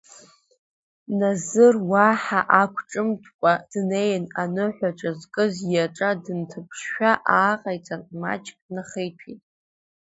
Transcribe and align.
Назыр 1.19 1.75
уаҳа 1.91 2.41
ақәҿымҭкәа 2.61 3.53
днеин, 3.71 4.25
аныҳәаҿа 4.41 5.11
зкыз 5.19 5.55
иаҿа 5.73 6.11
дынҭаԥшшәа 6.23 7.11
ааҟаиҵан, 7.37 8.01
маҷк 8.21 8.57
нахеиҭәеит. 8.73 9.41